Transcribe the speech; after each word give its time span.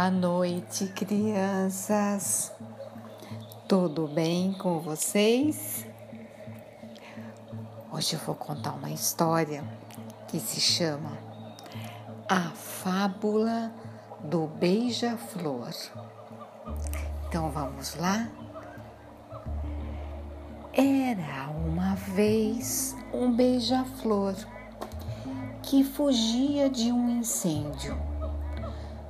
Boa 0.00 0.10
noite, 0.10 0.86
crianças. 0.86 2.50
Tudo 3.68 4.08
bem 4.08 4.50
com 4.54 4.80
vocês? 4.80 5.86
Hoje 7.92 8.14
eu 8.14 8.20
vou 8.20 8.34
contar 8.34 8.72
uma 8.72 8.90
história 8.90 9.62
que 10.26 10.40
se 10.40 10.58
chama 10.58 11.18
A 12.26 12.48
Fábula 12.48 13.70
do 14.24 14.46
Beija-Flor. 14.46 15.74
Então 17.28 17.50
vamos 17.50 17.94
lá? 17.96 18.26
Era 20.72 21.50
uma 21.50 21.94
vez 21.94 22.96
um 23.12 23.30
beija-flor 23.30 24.34
que 25.62 25.84
fugia 25.84 26.70
de 26.70 26.90
um 26.90 27.18
incêndio 27.18 28.09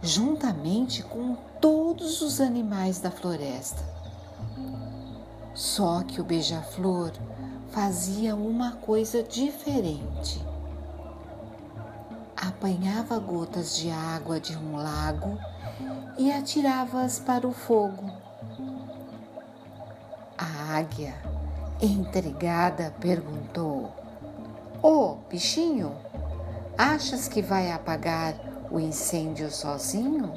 juntamente 0.03 1.03
com 1.03 1.37
todos 1.61 2.23
os 2.23 2.41
animais 2.41 3.01
da 3.01 3.11
floresta. 3.11 3.83
Só 5.55 6.03
que 6.03 6.21
o 6.21 6.25
beija-flor 6.25 7.13
fazia 7.71 8.35
uma 8.35 8.73
coisa 8.73 9.23
diferente. 9.23 10.45
Apanhava 12.37 13.19
gotas 13.19 13.77
de 13.77 13.91
água 13.91 14.41
de 14.41 14.57
um 14.57 14.77
lago 14.77 15.39
e 16.17 16.33
atirava-as 16.33 17.19
para 17.19 17.47
o 17.47 17.53
fogo. 17.53 18.11
A 20.39 20.79
águia, 20.79 21.15
intrigada, 21.83 22.95
perguntou: 22.99 23.93
Ô 24.83 24.89
oh, 24.89 25.15
bichinho, 25.29 25.95
achas 26.79 27.29
que 27.29 27.43
vai 27.43 27.71
apagar 27.71 28.35
o 28.71 28.79
incêndio 28.79 29.51
sozinho? 29.51 30.33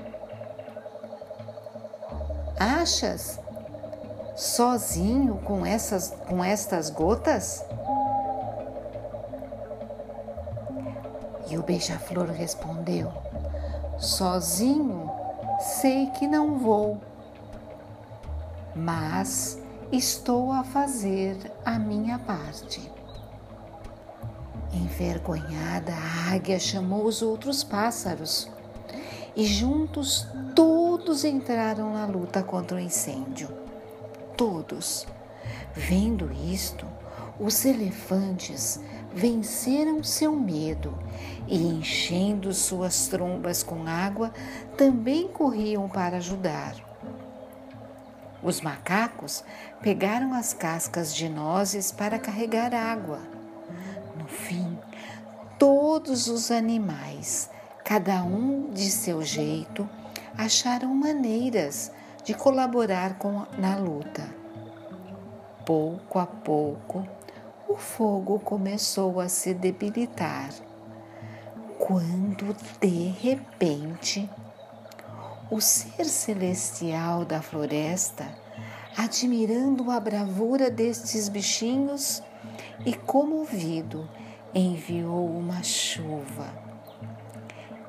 Achas? 2.60 3.40
Sozinho 4.36 5.36
com 5.46 5.66
essas 5.66 6.10
com 6.28 6.44
estas 6.44 6.90
gotas? 6.90 7.64
E 11.50 11.58
o 11.58 11.62
beija-flor 11.62 12.28
respondeu: 12.32 13.12
Sozinho 14.00 15.12
sei 15.60 16.08
que 16.08 16.28
não 16.28 16.58
vou, 16.58 17.00
mas 18.76 19.60
estou 19.92 20.52
a 20.52 20.64
fazer 20.64 21.38
a 21.64 21.78
minha 21.78 22.18
parte. 22.18 22.92
Envergonhada, 24.74 25.94
a 25.94 26.34
águia 26.34 26.60
chamou 26.60 27.06
os 27.06 27.22
outros 27.22 27.64
pássaros 27.64 28.50
e 29.36 29.46
juntos 29.46 30.28
todos 30.56 31.24
entraram 31.24 31.94
na 31.94 32.06
luta 32.06 32.42
contra 32.42 32.78
o 32.78 32.80
incêndio. 32.80 33.50
Todos. 34.36 35.06
Vendo 35.76 36.32
isto, 36.32 36.88
os 37.40 37.66
elefantes 37.66 38.80
venceram 39.14 40.04
seu 40.04 40.36
medo 40.36 40.98
e, 41.48 41.58
enchendo 41.58 42.54
suas 42.54 43.08
trombas 43.08 43.62
com 43.62 43.88
água, 43.88 44.32
também 44.78 45.28
corriam 45.28 45.88
para 45.88 46.18
ajudar. 46.18 46.76
Os 48.42 48.60
macacos 48.60 49.44
pegaram 49.82 50.34
as 50.34 50.54
cascas 50.54 51.14
de 51.14 51.30
nozes 51.30 51.92
para 51.92 52.20
carregar 52.20 52.74
água. 52.74 53.43
No 54.16 54.28
fim, 54.28 54.78
todos 55.58 56.28
os 56.28 56.52
animais, 56.52 57.50
cada 57.84 58.24
um 58.24 58.72
de 58.72 58.92
seu 58.92 59.24
jeito, 59.24 59.90
acharam 60.38 60.94
maneiras 60.94 61.92
de 62.24 62.34
colaborar 62.34 63.18
com, 63.18 63.46
na 63.58 63.76
luta. 63.78 64.24
Pouco 65.66 66.20
a 66.20 66.26
pouco, 66.26 67.08
o 67.68 67.76
fogo 67.76 68.40
começou 68.40 69.20
a 69.20 69.28
se 69.28 69.54
debilitar, 69.54 70.50
quando 71.80 72.56
de 72.80 73.08
repente 73.08 74.30
o 75.50 75.60
ser 75.60 76.06
celestial 76.06 77.26
da 77.26 77.42
floresta, 77.42 78.28
admirando 78.98 79.90
a 79.90 80.00
bravura 80.00 80.70
destes 80.70 81.30
bichinhos, 81.30 82.22
e, 82.86 82.94
comovido, 82.94 84.10
enviou 84.54 85.30
uma 85.30 85.64
chuva 85.64 86.48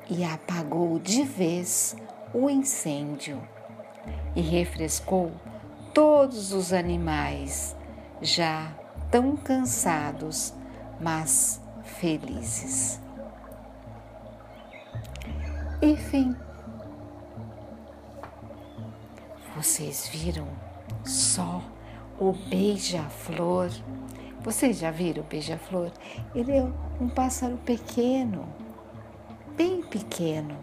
e 0.09 0.23
apagou 0.23 0.99
de 0.99 1.23
vez 1.23 1.95
o 2.33 2.49
incêndio 2.49 3.41
e 4.35 4.41
refrescou 4.41 5.31
todos 5.93 6.51
os 6.51 6.73
animais, 6.73 7.75
já 8.21 8.73
tão 9.09 9.35
cansados, 9.35 10.53
mas 10.99 11.61
felizes. 11.83 12.99
Enfim, 15.81 16.35
vocês 19.55 20.07
viram 20.07 20.47
só 21.03 21.61
o 22.19 22.31
beija-flor 22.31 23.69
vocês 24.45 24.77
já 24.77 24.91
viram 24.91 25.23
o 25.23 25.25
beija-flor? 25.25 25.91
Ele 26.35 26.55
é 26.55 26.63
um 27.01 27.09
pássaro 27.09 27.57
pequeno, 27.65 28.47
bem 29.57 29.81
pequeno, 29.81 30.55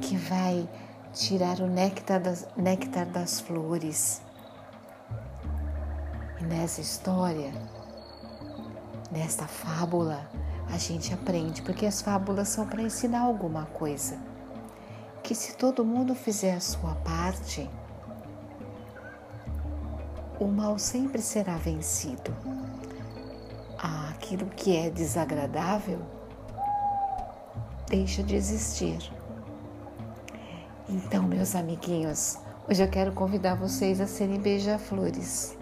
que 0.00 0.16
vai 0.16 0.66
tirar 1.12 1.60
o 1.60 1.66
néctar 1.66 2.18
das, 2.22 2.48
néctar 2.56 3.04
das 3.04 3.38
flores. 3.38 4.22
E 6.40 6.44
nessa 6.44 6.80
história, 6.80 7.52
nesta 9.12 9.46
fábula, 9.46 10.26
a 10.72 10.78
gente 10.78 11.12
aprende, 11.12 11.60
porque 11.60 11.84
as 11.84 12.00
fábulas 12.00 12.48
são 12.48 12.66
para 12.66 12.80
ensinar 12.80 13.20
alguma 13.20 13.66
coisa. 13.66 14.18
Que 15.22 15.34
se 15.34 15.54
todo 15.54 15.84
mundo 15.84 16.14
fizer 16.14 16.54
a 16.54 16.60
sua 16.60 16.94
parte, 16.94 17.68
o 20.38 20.46
mal 20.46 20.78
sempre 20.78 21.20
será 21.22 21.56
vencido. 21.56 22.34
Aquilo 23.78 24.46
que 24.46 24.76
é 24.76 24.90
desagradável 24.90 26.00
deixa 27.88 28.22
de 28.22 28.34
existir. 28.34 28.98
Então, 30.88 31.22
meus 31.22 31.54
amiguinhos, 31.54 32.38
hoje 32.68 32.82
eu 32.82 32.88
quero 32.88 33.12
convidar 33.12 33.54
vocês 33.54 34.00
a 34.00 34.06
serem 34.06 34.40
beija-flores. 34.40 35.56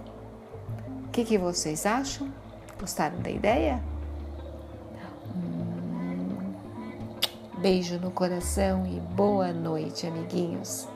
O 1.06 1.08
que, 1.10 1.24
que 1.24 1.38
vocês 1.38 1.86
acham? 1.86 2.32
Gostaram 2.78 3.20
da 3.20 3.30
ideia? 3.30 3.82
Hum, 5.34 6.52
beijo 7.58 7.98
no 7.98 8.10
coração 8.10 8.86
e 8.86 9.00
boa 9.00 9.52
noite, 9.52 10.06
amiguinhos. 10.06 10.88